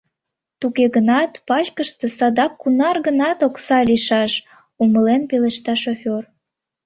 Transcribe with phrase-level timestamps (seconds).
[0.59, 4.33] —Туге гынат пачкыште садак кунар-гынат окса лийшаш,—
[4.81, 6.23] умылен пелешта шофер.